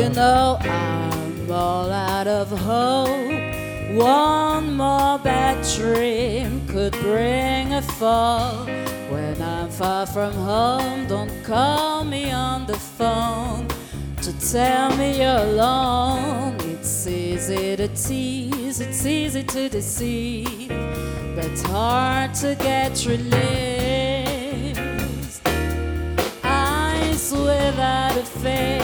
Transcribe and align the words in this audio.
You 0.00 0.08
know 0.10 0.56
I'm 0.60 1.50
all 1.50 1.90
out 1.90 2.26
of 2.26 2.48
hope. 2.50 3.18
One 3.96 4.76
more 4.76 5.18
bad 5.18 5.66
dream 5.76 6.66
could 6.68 6.92
bring 6.92 7.74
a 7.74 7.82
fall. 7.82 8.66
When 9.10 9.42
I'm 9.42 9.68
far 9.68 10.06
from 10.06 10.32
home, 10.32 11.06
don't 11.08 11.42
call 11.44 12.04
me 12.04 12.30
on 12.30 12.66
the 12.66 12.78
phone 12.78 13.69
to 14.22 14.32
tell 14.52 14.94
me 14.96 15.18
you're 15.22 15.44
alone. 15.50 16.54
It's 16.60 17.06
easy 17.06 17.76
to 17.76 17.88
tease, 17.88 18.80
it's 18.80 19.06
easy 19.06 19.42
to 19.42 19.68
deceive, 19.70 20.68
but 21.34 21.46
it's 21.46 21.62
hard 21.62 22.34
to 22.34 22.54
get 22.56 23.06
released. 23.06 23.40
Eyes 26.44 27.32
without 27.32 28.16
a 28.18 28.24
face, 28.42 28.79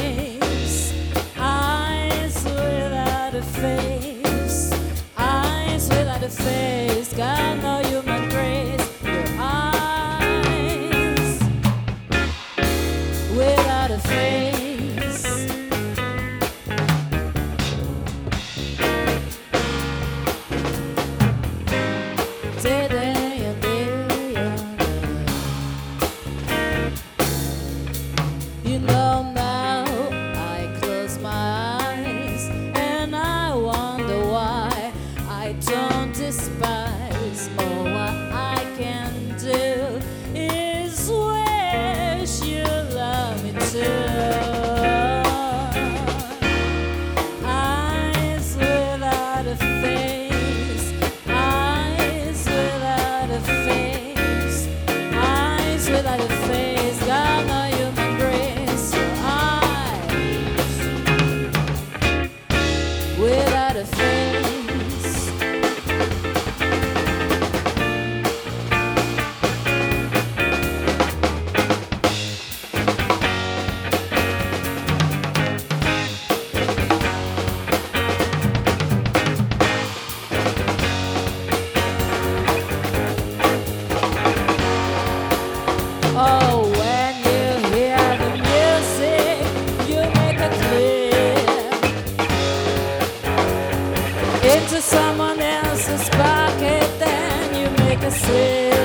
into 94.46 94.80
someone 94.80 95.40
else's 95.40 96.08
pocket, 96.10 96.86
then 97.00 97.54
you 97.60 97.84
make 97.84 98.00
a 98.02 98.10
switch. 98.12 98.75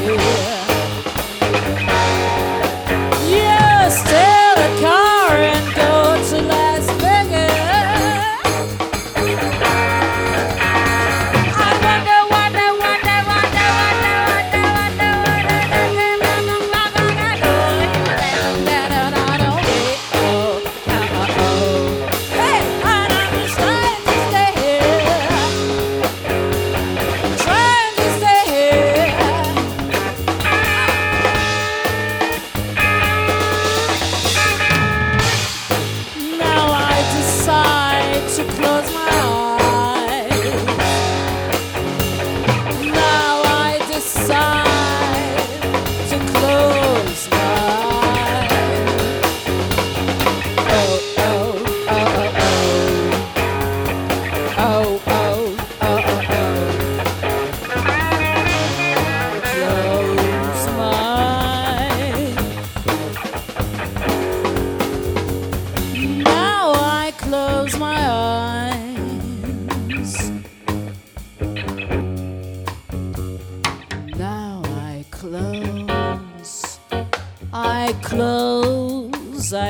Yeah. 0.00 1.97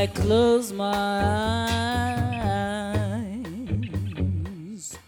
Close 0.08 0.72
my 0.72 0.92
eyes. 3.22 4.98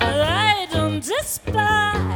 I 0.00 0.66
don't 0.70 1.02
despise 1.02 2.06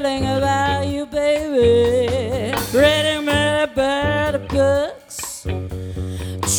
this 0.00 0.12
feeling 0.12 0.24
about 0.24 0.86
you, 0.86 1.06
baby. 1.06 2.54
Reading 2.72 3.24
many 3.24 3.72
better 3.74 4.38
books, 4.38 5.42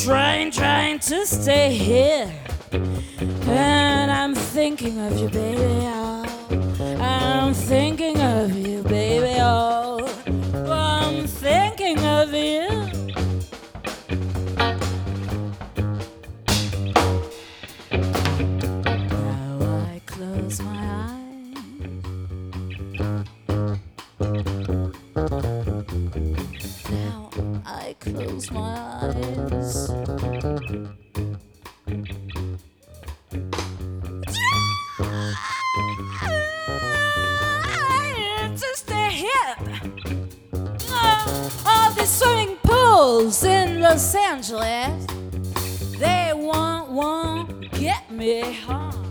trying, 0.04 0.52
trying 0.52 1.00
to 1.00 1.26
stay 1.26 1.74
here. 1.74 2.32
And 2.72 4.12
I'm 4.12 4.36
thinking 4.36 5.00
of 5.00 5.18
you, 5.20 5.30
baby. 5.30 6.01
Los 43.92 44.16
Angeles, 44.16 45.06
they 46.00 46.32
won't, 46.34 46.92
won't 46.92 47.70
get 47.74 48.10
me 48.10 48.54
home. 48.54 49.11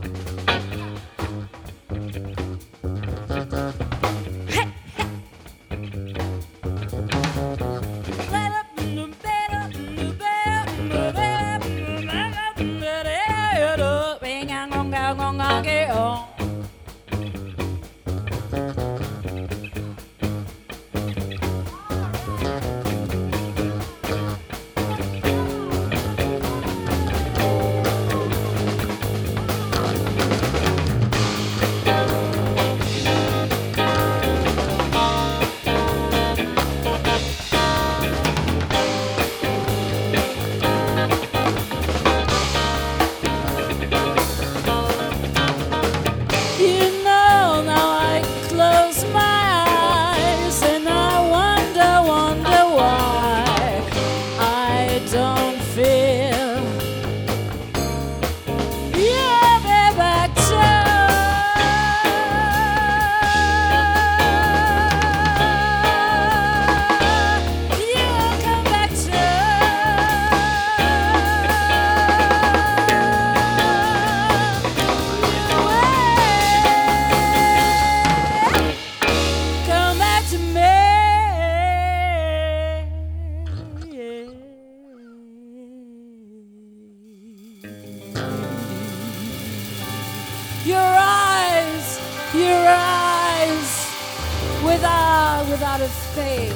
Without, 94.71 95.49
without 95.49 95.81
a 95.81 95.89
face. 95.89 96.55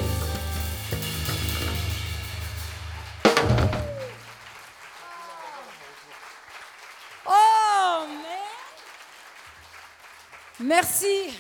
Oh! 7.27 8.07
Merci. 10.61 11.35